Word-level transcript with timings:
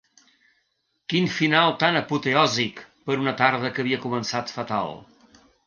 Quin 1.13 1.27
final 1.33 1.75
tan 1.83 1.99
apoteòsic 2.01 2.83
per 3.11 3.15
a 3.19 3.21
una 3.27 3.37
tarda 3.45 3.73
que 3.77 3.85
havia 3.87 4.03
començat 4.09 4.59
fatal! 4.59 4.95